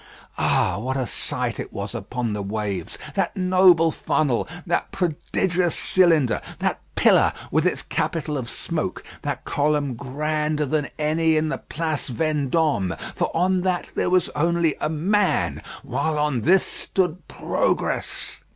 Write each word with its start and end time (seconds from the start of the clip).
Ah! 0.35 0.79
what 0.79 0.97
a 0.97 1.05
sight 1.05 1.59
it 1.59 1.71
was 1.71 1.93
upon 1.93 2.33
the 2.33 2.41
waves, 2.41 2.97
that 3.13 3.37
noble 3.37 3.91
funnel, 3.91 4.47
that 4.65 4.91
prodigious 4.91 5.77
cylinder, 5.77 6.41
that 6.57 6.79
pillar 6.95 7.31
with 7.51 7.67
its 7.67 7.83
capital 7.83 8.35
of 8.35 8.49
smoke, 8.49 9.03
that 9.21 9.45
column 9.45 9.93
grander 9.93 10.65
than 10.65 10.87
any 10.97 11.37
in 11.37 11.49
the 11.49 11.59
Place 11.59 12.09
Vendôme, 12.09 12.99
for 13.15 13.29
on 13.37 13.61
that 13.61 13.91
there 13.93 14.09
was 14.09 14.29
only 14.29 14.73
a 14.81 14.89
man, 14.89 15.61
while 15.83 16.17
on 16.17 16.41
this 16.41 16.63
stood 16.65 17.27
Progress. 17.27 18.41